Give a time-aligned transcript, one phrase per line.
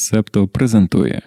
[0.00, 1.22] Септо презентує.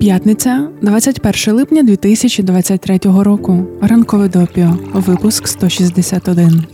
[0.00, 3.66] П'ятниця, 21 липня 2023 року.
[3.82, 4.78] Ранкове допіо.
[4.92, 6.64] Випуск 161.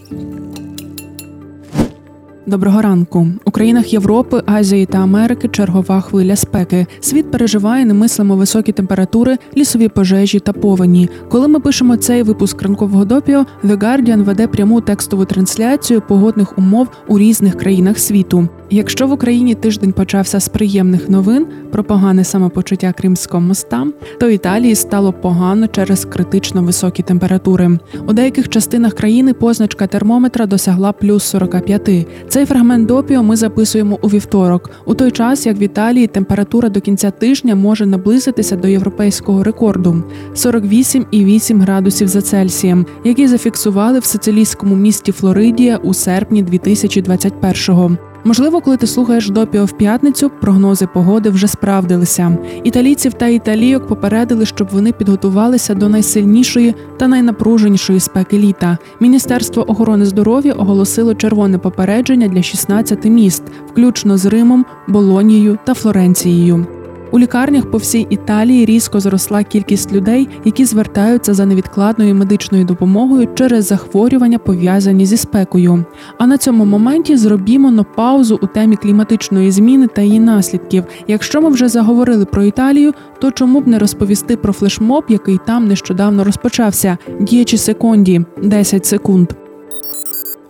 [2.51, 6.87] Доброго ранку у країнах Європи, Азії та Америки чергова хвиля спеки.
[7.01, 11.09] Світ переживає немислимо високі температури, лісові пожежі та повені.
[11.29, 16.89] Коли ми пишемо цей випуск ранкового допіо, The Guardian веде пряму текстову трансляцію погодних умов
[17.09, 18.49] у різних країнах світу.
[18.71, 23.87] Якщо в Україні тиждень почався з приємних новин про погане самопочуття Кримського моста,
[24.21, 27.79] то Італії стало погано через критично високі температури.
[28.07, 32.07] У деяких частинах країни позначка термометра досягла плюс 45.
[32.41, 36.81] Цей фрагмент допіо ми записуємо у вівторок, у той час як в Італії температура до
[36.81, 40.03] кінця тижня може наблизитися до європейського рекорду
[40.35, 48.10] 48,8 градусів за Цельсієм, який зафіксували в сицилійському місті Флоридія у серпні 2021-го.
[48.25, 52.39] Можливо, коли ти слухаєш допіо в п'ятницю, прогнози погоди вже справдилися.
[52.65, 58.79] Італійців та італійок попередили, щоб вони підготувалися до найсильнішої та найнапруженішої спеки літа.
[59.01, 66.80] Міністерство охорони здоров'я оголосило червоне попередження для 16 міст, включно з Римом, Болонією та Флоренцією.
[67.13, 73.29] У лікарнях по всій Італії різко зросла кількість людей, які звертаються за невідкладною медичною допомогою
[73.35, 75.85] через захворювання, пов'язані зі спекою.
[76.19, 80.85] А на цьому моменті зробімо на паузу у темі кліматичної зміни та її наслідків.
[81.09, 85.69] Якщо ми вже заговорили про Італію, то чому б не розповісти про флешмоб, який там
[85.69, 86.99] нещодавно розпочався?
[87.21, 89.33] Діячі секунді 10 секунд.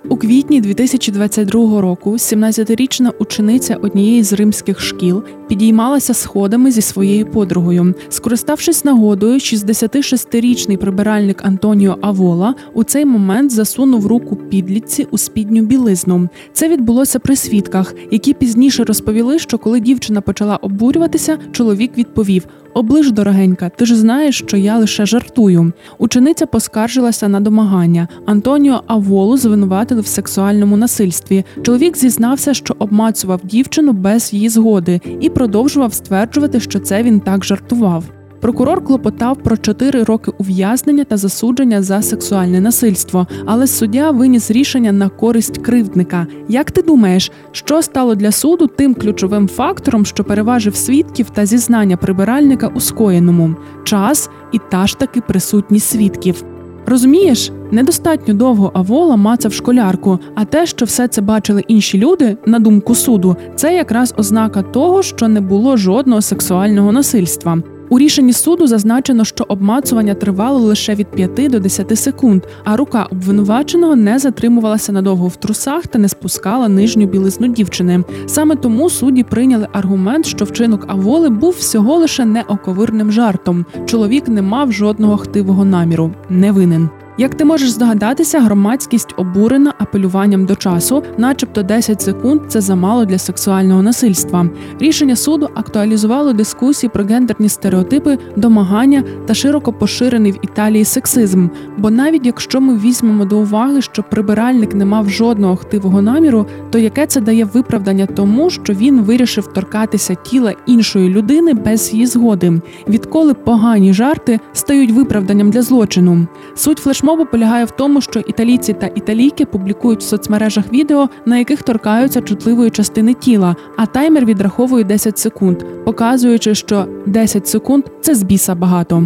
[0.08, 7.94] У квітні 2022 року 17-річна учениця однієї з римських шкіл підіймалася сходами зі своєю подругою.
[8.08, 16.28] Скориставшись нагодою, 66-річний прибиральник Антоніо Авола у цей момент засунув руку підлітці у спідню білизну.
[16.52, 23.12] Це відбулося при свідках, які пізніше розповіли, що коли дівчина почала обурюватися, чоловік відповів: Оближ,
[23.12, 25.72] дорогенька, ти ж знаєш, що я лише жартую.
[25.98, 28.08] Учениця поскаржилася на домагання.
[28.26, 31.44] Антоніо Аволу звинуватили в сексуальному насильстві.
[31.62, 37.44] Чоловік зізнався, що обмацував дівчину без її згоди, і продовжував стверджувати, що це він так
[37.44, 38.19] жартував.
[38.40, 44.92] Прокурор клопотав про 4 роки ув'язнення та засудження за сексуальне насильство, але суддя виніс рішення
[44.92, 46.26] на користь кривдника.
[46.48, 51.96] Як ти думаєш, що стало для суду тим ключовим фактором, що переважив свідків та зізнання
[51.96, 53.54] прибиральника у скоєному?
[53.84, 56.44] Час і та ж таки присутність свідків.
[56.86, 62.58] Розумієш, недостатньо довго Авола мацав школярку, а те, що все це бачили інші люди, на
[62.58, 67.62] думку суду, це якраз ознака того, що не було жодного сексуального насильства.
[67.90, 73.06] У рішенні суду зазначено, що обмацування тривало лише від 5 до 10 секунд, а рука
[73.10, 78.04] обвинуваченого не затримувалася надовго в трусах та не спускала нижню білизну дівчини.
[78.26, 83.64] Саме тому судді прийняли аргумент, що вчинок Аволи був всього лише неоковирним жартом.
[83.86, 86.88] Чоловік не мав жодного хтивого наміру, не винен.
[87.20, 93.18] Як ти можеш здогадатися, громадськість обурена апелюванням до часу, начебто 10 секунд це замало для
[93.18, 94.48] сексуального насильства.
[94.78, 101.48] Рішення суду актуалізувало дискусії про гендерні стереотипи, домагання та широко поширений в Італії сексизм.
[101.78, 106.78] Бо навіть якщо ми візьмемо до уваги, що прибиральник не мав жодного хтивого наміру, то
[106.78, 112.60] яке це дає виправдання тому, що він вирішив торкатися тіла іншої людини без її згоди,
[112.88, 116.26] відколи погані жарти стають виправданням для злочину.
[116.54, 121.38] Суть флешмобу Мова полягає в тому, що італійці та італійки публікують в соцмережах відео, на
[121.38, 128.14] яких торкаються чутливої частини тіла, а таймер відраховує 10 секунд, показуючи, що 10 секунд це
[128.14, 129.02] з біса багато.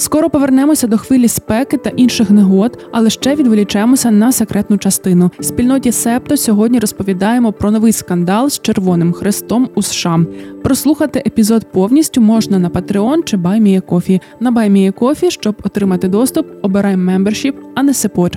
[0.00, 5.30] Скоро повернемося до хвилі спеки та інших негод, але ще відволічемося на секретну частину.
[5.40, 10.20] Спільноті Септо сьогодні розповідаємо про новий скандал з Червоним Хрестом у США.
[10.62, 14.20] Прослухати епізод повністю можна на Patreon чи BuyMeACoffee.
[14.40, 18.36] На BuyMeACoffee, щоб отримати доступ, обирай Membership, а не Support.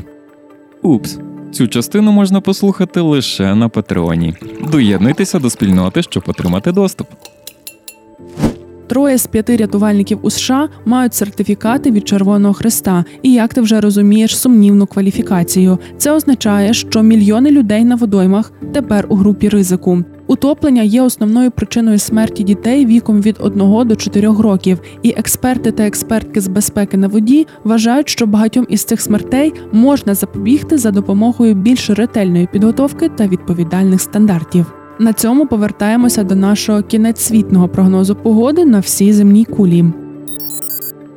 [0.82, 1.18] Упс.
[1.52, 4.34] Цю частину можна послухати лише на Патреоні.
[4.72, 7.08] Доєднуйтеся до спільноти, щоб отримати доступ.
[8.92, 13.82] Троє з п'яти рятувальників у США мають сертифікати від Червоного Христа, і як ти вже
[13.82, 15.78] розумієш, сумнівну кваліфікацію.
[15.98, 20.04] Це означає, що мільйони людей на водоймах тепер у групі ризику.
[20.28, 25.84] Утоплення є основною причиною смерті дітей віком від 1 до 4 років, і експерти та
[25.84, 31.56] експертки з безпеки на воді вважають, що багатьом із цих смертей можна запобігти за допомогою
[31.56, 34.81] більш ретельної підготовки та відповідальних стандартів.
[35.02, 39.86] На цьому повертаємося до нашого кінецьвітного прогнозу погоди на всій земній кулі.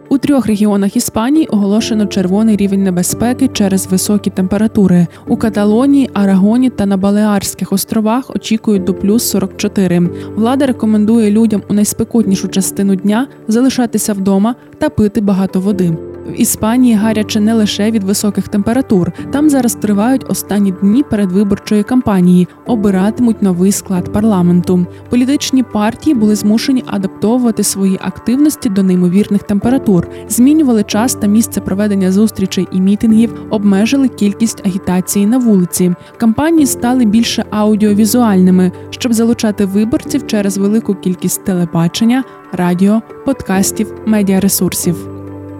[0.08, 5.06] У трьох регіонах Іспанії оголошено червоний рівень небезпеки через високі температури.
[5.26, 10.10] У Каталонії, Арагоні та на Балеарських островах очікують до плюс 44.
[10.36, 15.96] Влада рекомендує людям у найспекотнішу частину дня залишатися вдома та пити багато води.
[16.26, 19.12] В Іспанії гаряче не лише від високих температур.
[19.32, 24.86] Там зараз тривають останні дні передвиборчої кампанії, обиратимуть новий склад парламенту.
[25.10, 32.12] Політичні партії були змушені адаптовувати свої активності до неймовірних температур, змінювали час та місце проведення
[32.12, 35.94] зустрічей і мітингів, обмежили кількість агітації на вулиці.
[36.16, 45.13] Кампанії стали більше аудіовізуальними, щоб залучати виборців через велику кількість телебачення, радіо, подкастів, медіаресурсів.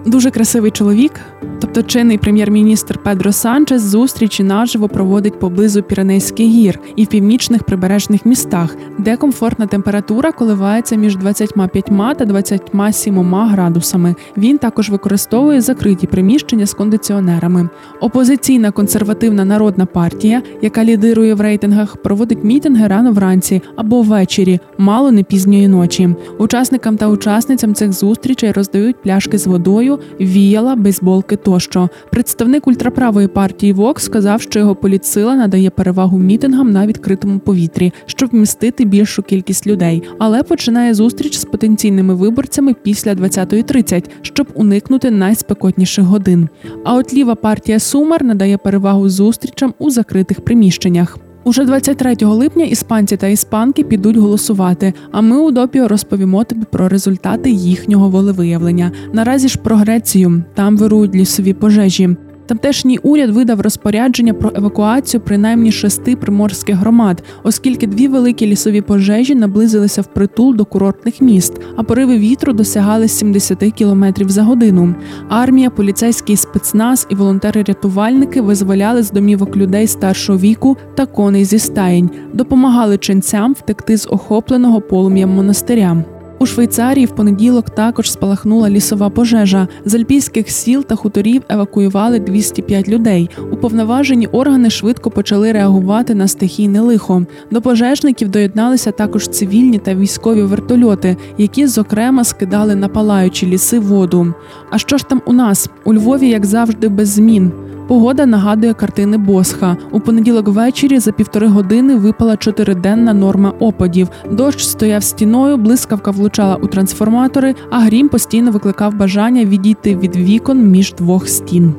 [0.05, 1.11] Дуже красивий чоловік,
[1.59, 8.25] тобто чинний прем'єр-міністр Педро Санчес зустрічі наживо проводить поблизу Піренейських гір і в північних прибережних
[8.25, 11.85] містах, де комфортна температура коливається між 25
[12.17, 14.15] та 27 градусами.
[14.37, 17.69] Він також використовує закриті приміщення з кондиціонерами.
[18.01, 25.11] Опозиційна консервативна народна партія, яка лідирує в рейтингах, проводить мітинги рано вранці або ввечері, мало
[25.11, 26.09] не пізньої ночі.
[26.37, 31.89] Учасникам та учасницям цих зустрічей роздають пляшки з водою віяла, бейсболки тощо.
[32.11, 38.29] Представник ультраправої партії Вокс сказав, що його політсила надає перевагу мітингам на відкритому повітрі, щоб
[38.29, 46.05] вмістити більшу кількість людей, але починає зустріч з потенційними виборцями після 20.30, щоб уникнути найспекотніших
[46.05, 46.49] годин.
[46.83, 51.17] А от ліва партія Сумер надає перевагу зустрічам у закритих приміщеннях.
[51.45, 54.93] Уже 23 липня іспанці та іспанки підуть голосувати.
[55.11, 58.91] А ми у допіо розповімо тобі про результати їхнього волевиявлення.
[59.13, 62.15] Наразі ж про Грецію там вирують лісові пожежі.
[62.45, 69.35] Тамтешній уряд видав розпорядження про евакуацію принаймні шести приморських громад, оскільки дві великі лісові пожежі
[69.35, 74.95] наблизилися в притул до курортних міст, а пориви вітру досягали 70 км за годину.
[75.29, 82.09] Армія, поліцейський спецназ і волонтери-рятувальники визволяли з домівок людей старшого віку та коней зі стаєнь,
[82.33, 86.14] допомагали ченцям втекти з охопленого полум'ям монастиря.
[86.39, 89.67] У Швейцарії в понеділок також спалахнула лісова пожежа.
[89.85, 93.29] З альпійських сіл та хуторів евакуювали 205 людей.
[93.51, 97.25] Уповноважені органи швидко почали реагувати на стихійне лихо.
[97.51, 104.33] До пожежників доєдналися також цивільні та військові вертольоти, які, зокрема, скидали на палаючі ліси воду.
[104.69, 105.69] А що ж там у нас?
[105.85, 107.51] У Львові, як завжди, без змін.
[107.87, 109.77] Погода нагадує картини Босха.
[109.91, 114.09] У понеділок ввечері за півтори години випала чотириденна норма опадів.
[114.31, 120.67] Дощ стояв стіною, блискавка влучала у трансформатори, а грім постійно викликав бажання відійти від вікон
[120.67, 121.73] між двох стін.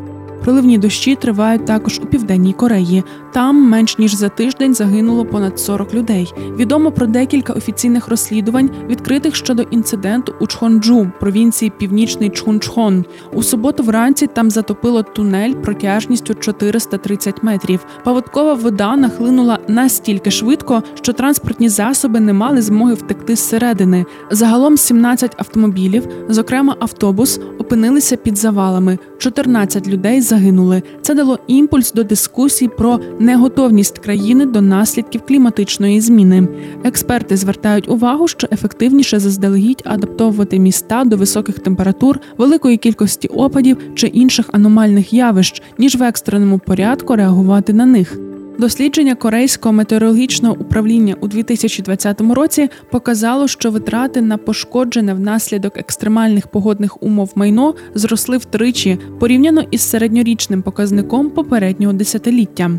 [0.44, 3.05] Проливні дощі тривають також у південній Кореї.
[3.33, 6.35] Там менш ніж за тиждень загинуло понад 40 людей.
[6.56, 13.05] Відомо про декілька офіційних розслідувань, відкритих щодо інциденту у Чхонджу, провінції Північний Чхунчхон.
[13.33, 17.87] У суботу вранці там затопило тунель протяжністю 430 метрів.
[18.05, 24.05] Паводкова вода нахлинула настільки швидко, що транспортні засоби не мали змоги втекти зсередини.
[24.31, 28.99] Загалом 17 автомобілів, зокрема автобус, опинилися під завалами.
[29.19, 30.82] 14 людей загинули.
[31.02, 36.49] Це дало імпульс до дискусій про неготовність країни до наслідків кліматичної зміни.
[36.84, 44.06] Експерти звертають увагу, що ефективніше заздалегідь адаптовувати міста до високих температур, великої кількості опадів чи
[44.06, 48.19] інших аномальних явищ, ніж в екстреному порядку реагувати на них.
[48.58, 57.02] Дослідження Корейського метеорологічного управління у 2020 році показало, що витрати на пошкоджене внаслідок екстремальних погодних
[57.02, 62.71] умов майно зросли втричі порівняно із середньорічним показником попереднього десятиліття.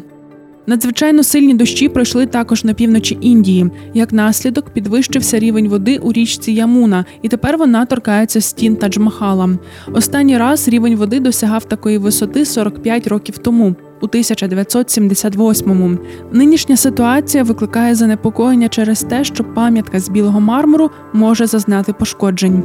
[0.67, 3.69] Надзвичайно сильні дощі пройшли також на півночі Індії.
[3.93, 9.57] Як наслідок підвищився рівень води у річці Ямуна, і тепер вона торкається стін Тадж-Махала.
[9.93, 15.97] Останній раз рівень води досягав такої висоти 45 років тому у 1978-му.
[16.31, 22.63] Нинішня ситуація викликає занепокоєння через те, що пам'ятка з білого мармуру може зазнати пошкоджень.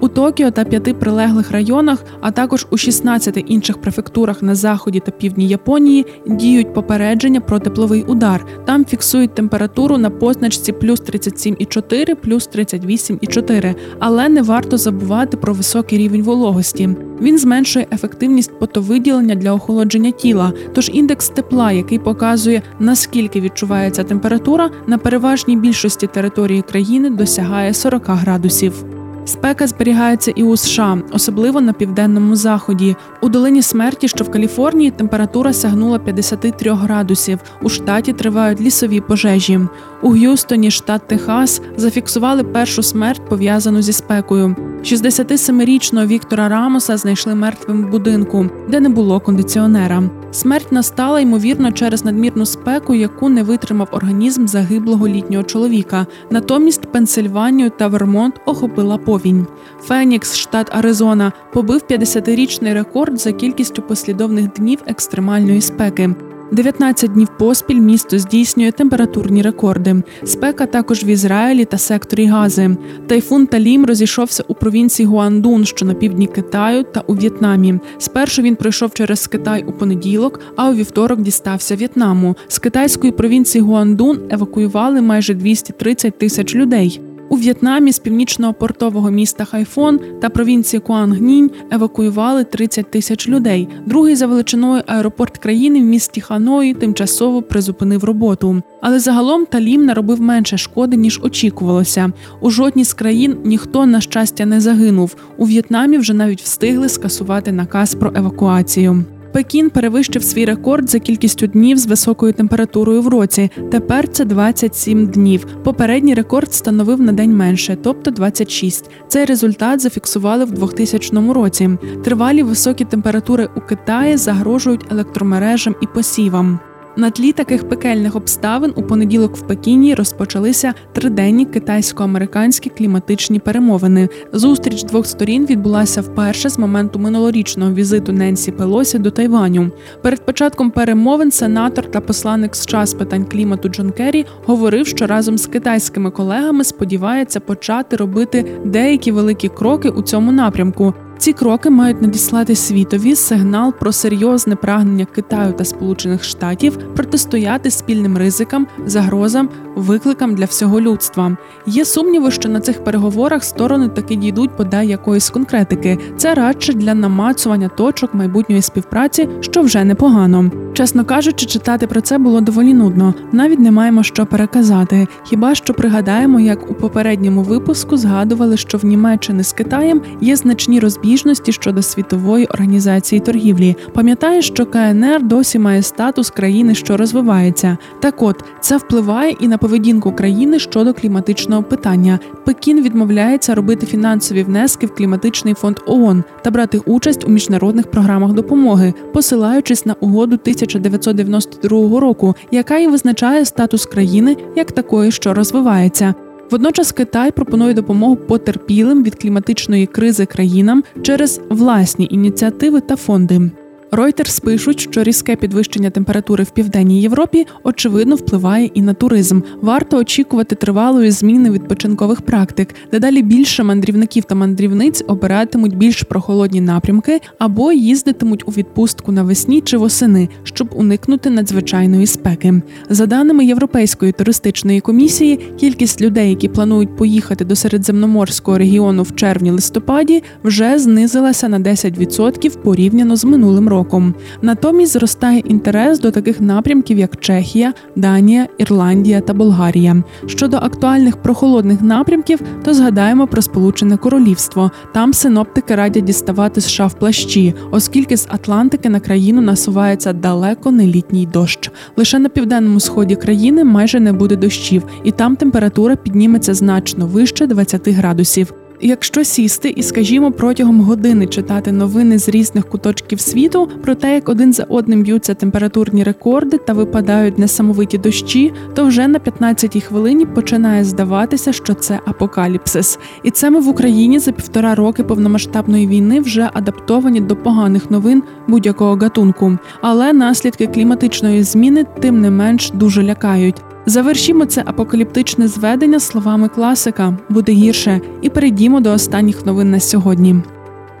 [0.00, 5.10] У Токіо та п'яти прилеглих районах, а також у 16 інших префектурах на заході та
[5.10, 8.46] півдні Японії діють попередження про тепловий удар.
[8.64, 13.74] Там фіксують температуру на позначці плюс 37,4, плюс 38,4.
[13.98, 16.88] Але не варто забувати про високий рівень вологості.
[17.20, 20.52] Він зменшує ефективність потовиділення для охолодження тіла.
[20.74, 28.02] Тож індекс тепла, який показує наскільки відчувається температура, на переважній більшості території країни досягає 40
[28.06, 28.84] градусів.
[29.24, 32.96] Спека зберігається і у США, особливо на південному заході.
[33.20, 37.38] У долині смерті, що в Каліфорнії, температура сягнула 53 градусів.
[37.62, 39.60] У штаті тривають лісові пожежі.
[40.02, 44.56] У Г'юстоні, штат Техас, зафіксували першу смерть пов'язану зі спекою.
[44.82, 50.02] 67-річного Віктора Рамоса знайшли мертвим в будинку, де не було кондиціонера.
[50.34, 56.06] Смерть настала ймовірно через надмірну спеку, яку не витримав організм загиблого літнього чоловіка.
[56.30, 59.46] Натомість Пенсильванію та Вермонт охопила повінь.
[59.82, 66.14] Фенікс, штат Аризона, побив 50-річний рекорд за кількістю послідовних днів екстремальної спеки.
[66.52, 70.02] 19 днів поспіль місто здійснює температурні рекорди.
[70.24, 72.76] Спека також в Ізраїлі та секторі Гази.
[73.06, 77.78] Тайфун Талім розійшовся у провінції Гуандун, що на півдні Китаю, та у В'єтнамі.
[77.98, 82.36] Спершу він пройшов через Китай у понеділок, а у вівторок дістався В'єтнаму.
[82.48, 87.00] З китайської провінції Гуандун евакуювали майже 230 тисяч людей.
[87.34, 93.68] У В'єтнамі з північного портового міста Хайфон та провінції Куангнінь евакуювали 30 тисяч людей.
[93.86, 98.62] Другий за величиною аеропорт країни в місті Ханої тимчасово призупинив роботу.
[98.82, 102.12] Але загалом Талім наробив менше шкоди ніж очікувалося.
[102.40, 105.16] У жодній з країн ніхто на щастя не загинув.
[105.38, 109.04] У В'єтнамі вже навіть встигли скасувати наказ про евакуацію.
[109.34, 113.50] Пекін перевищив свій рекорд за кількістю днів з високою температурою в році.
[113.70, 115.46] Тепер це 27 днів.
[115.64, 118.90] Попередній рекорд становив на день менше, тобто 26.
[119.08, 121.70] Цей результат зафіксували в 2000 році.
[122.04, 126.60] Тривалі високі температури у Китаї загрожують електромережам і посівам.
[126.96, 134.08] На тлі таких пекельних обставин у понеділок в Пекіні розпочалися триденні китайсько-американські кліматичні перемовини.
[134.32, 139.70] Зустріч двох сторін відбулася вперше з моменту минулорічного візиту Ненсі Пелосі до Тайваню.
[140.02, 145.46] Перед початком перемовин сенатор та посланник з питань клімату Джон Керрі говорив, що разом з
[145.46, 150.94] китайськими колегами сподівається почати робити деякі великі кроки у цьому напрямку.
[151.18, 158.18] Ці кроки мають надіслати світові сигнал про серйозне прагнення Китаю та Сполучених Штатів протистояти спільним
[158.18, 161.36] ризикам, загрозам, викликам для всього людства.
[161.66, 165.98] Є сумніви, що на цих переговорах сторони таки дійдуть подай якоїсь конкретики.
[166.16, 170.50] Це радше для намацування точок майбутньої співпраці, що вже непогано.
[170.72, 173.14] Чесно кажучи, читати про це було доволі нудно.
[173.32, 175.06] Навіть не маємо що переказати.
[175.24, 180.80] Хіба що пригадаємо, як у попередньому випуску згадували, що в Німеччині з Китаєм є значні
[180.80, 181.03] розбіжності
[181.50, 183.76] щодо світової організації торгівлі.
[183.92, 187.78] Пам'ятаєш, що КНР досі має статус країни, що розвивається.
[188.00, 192.18] Так от це впливає і на поведінку країни щодо кліматичного питання.
[192.44, 198.32] Пекін відмовляється робити фінансові внески в кліматичний фонд ООН та брати участь у міжнародних програмах
[198.32, 206.14] допомоги, посилаючись на угоду 1992 року, яка і визначає статус країни як такої, що розвивається.
[206.50, 213.50] Водночас Китай пропонує допомогу потерпілим від кліматичної кризи країнам через власні ініціативи та фонди.
[213.94, 219.40] Reuters пишуть, що різке підвищення температури в південній Європі очевидно впливає і на туризм.
[219.60, 222.74] Варто очікувати тривалої зміни відпочинкових практик.
[222.92, 229.76] Дедалі більше мандрівників та мандрівниць обиратимуть більш прохолодні напрямки або їздитимуть у відпустку навесні чи
[229.76, 232.62] восени, щоб уникнути надзвичайної спеки.
[232.90, 240.22] За даними Європейської туристичної комісії, кількість людей, які планують поїхати до середземноморського регіону в червні-листопаді,
[240.44, 244.14] вже знизилася на 10% порівняно з минулим роком роком.
[244.42, 250.02] Натомість зростає інтерес до таких напрямків, як Чехія, Данія, Ірландія та Болгарія.
[250.26, 254.70] Щодо актуальних прохолодних напрямків, то згадаємо про Сполучене Королівство.
[254.94, 260.86] Там синоптики радять діставати США в плащі, оскільки з Атлантики на країну насувається далеко не
[260.86, 261.70] літній дощ.
[261.96, 267.46] Лише на південному сході країни майже не буде дощів, і там температура підніметься значно вище
[267.46, 268.63] 20 градусів.
[268.80, 274.28] Якщо сісти і, скажімо, протягом години читати новини з різних куточків світу про те, як
[274.28, 280.26] один за одним б'ються температурні рекорди та випадають несамовиті дощі, то вже на 15-й хвилині
[280.26, 282.98] починає здаватися, що це апокаліпсис.
[283.22, 288.22] І це ми в Україні за півтора роки повномасштабної війни вже адаптовані до поганих новин
[288.48, 289.58] будь-якого гатунку.
[289.80, 293.56] Але наслідки кліматичної зміни тим не менш дуже лякають.
[293.86, 300.36] Завершімо це апокаліптичне зведення словами класика буде гірше, і перейдімо до останніх новин на сьогодні.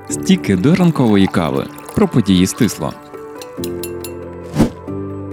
[0.08, 2.92] Стіки до ранкової кави про події стисло.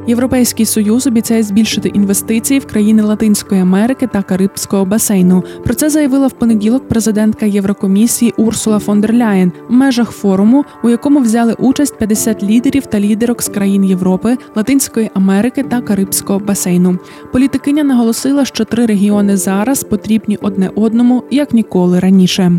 [0.08, 5.44] Європейський союз обіцяє збільшити інвестиції в країни Латинської Америки та Карибського басейну.
[5.64, 10.90] Про це заявила в понеділок президентка Єврокомісії Урсула фон дер Ляєн в межах форуму, у
[10.90, 17.00] якому взяли участь 50 лідерів та лідерок з країн Європи, Латинської Америки та Карибського басейну.
[17.32, 22.52] Політикиня наголосила, що три регіони зараз потрібні одне одному як ніколи раніше.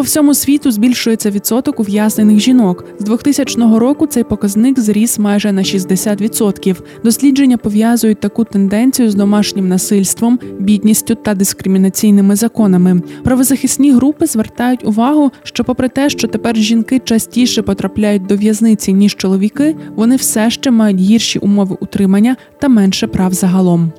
[0.00, 2.84] По всьому світу збільшується відсоток ув'язнених жінок.
[2.98, 6.76] З 2000 року цей показник зріс майже на 60%.
[7.04, 13.02] Дослідження пов'язують таку тенденцію з домашнім насильством, бідністю та дискримінаційними законами.
[13.24, 19.16] Правозахисні групи звертають увагу, що, попри те, що тепер жінки частіше потрапляють до в'язниці ніж
[19.16, 23.92] чоловіки, вони все ще мають гірші умови утримання та менше прав загалом.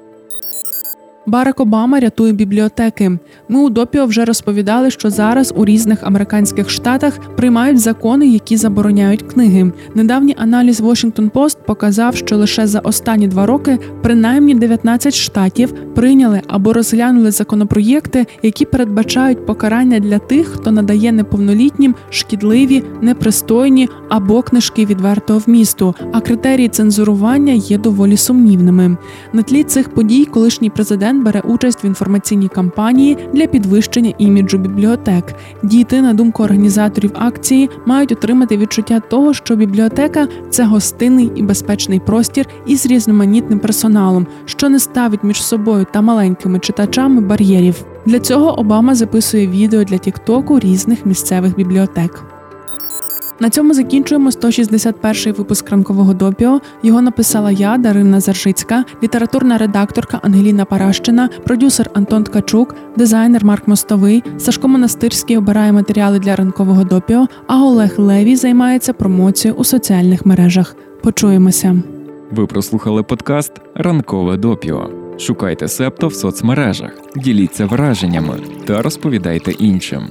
[1.25, 3.18] Барак Обама рятує бібліотеки.
[3.50, 9.22] Ми у допіо вже розповідали, що зараз у різних американських штатах приймають закони, які забороняють
[9.22, 9.72] книги.
[9.96, 16.42] Недавній аналіз Washington Post показав, що лише за останні два роки принаймні 19 штатів прийняли
[16.48, 24.86] або розглянули законопроєкти, які передбачають покарання для тих, хто надає неповнолітнім шкідливі, непристойні або книжки
[24.86, 25.96] відвертого вмісту.
[26.12, 28.98] А критерії цензурування є доволі сумнівними.
[29.34, 35.24] На тлі цих подій колишній президент бере участь в інформаційній кампанії для підвищення іміджу бібліотек.
[35.63, 42.00] Діти, на думку організаторів акції, мають отримати відчуття того, що бібліотека це гостинний і безпечний
[42.00, 47.86] простір із різноманітним персоналом, що не ставить між собою та маленькими читачами бар'єрів.
[48.06, 52.31] Для цього Обама записує відео для Тіктоку різних місцевих бібліотек.
[53.41, 56.62] На цьому закінчуємо 161-й випуск ранкового допіо.
[56.83, 64.24] Його написала я, Дарина Заржицька, літературна редакторка Ангеліна Паращина, продюсер Антон Ткачук, дизайнер Марк Мостовий,
[64.38, 67.27] Сашко Монастирський обирає матеріали для ранкового допіо.
[67.48, 70.75] А Олег Левій займається промоцією у соціальних мережах.
[71.03, 71.75] Почуємося.
[72.31, 74.89] Ви прослухали подкаст Ранкове допіо.
[75.17, 80.07] Шукайте септо в соцмережах, діліться враженнями та розповідайте іншим.